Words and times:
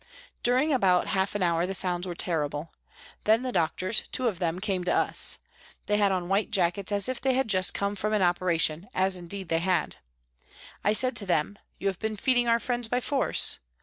During 0.41 0.73
about 0.73 1.09
half 1.09 1.35
an 1.35 1.43
hour 1.43 1.67
the 1.67 1.75
sounds 1.75 2.07
were 2.07 2.15
terrible. 2.15 2.73
Then 3.25 3.43
the 3.43 3.51
doctors, 3.51 4.07
two 4.11 4.27
of 4.27 4.39
them, 4.39 4.59
came 4.59 4.83
to 4.85 4.91
us. 4.91 5.37
They 5.85 5.97
had 5.97 6.11
on 6.11 6.27
white 6.27 6.49
jackets, 6.49 6.91
as 6.91 7.07
if 7.07 7.21
they 7.21 7.35
had 7.35 7.47
just 7.47 7.75
come 7.75 7.95
from 7.95 8.11
an 8.11 8.23
operation, 8.23 8.89
as 8.95 9.15
indeed 9.17 9.49
they 9.49 9.59
had. 9.59 9.97
I 10.83 10.93
said 10.93 11.15
to 11.17 11.27
them," 11.27 11.59
You 11.77 11.85
have 11.87 11.99
been 11.99 12.17
feeding 12.17 12.47
our 12.47 12.57
friends 12.59 12.87
by 12.87 12.99
force 12.99 13.59